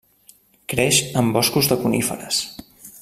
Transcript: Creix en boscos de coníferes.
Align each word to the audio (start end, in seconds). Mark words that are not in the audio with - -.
Creix 0.73 1.01
en 1.21 1.29
boscos 1.37 1.69
de 1.73 1.77
coníferes. 1.83 2.41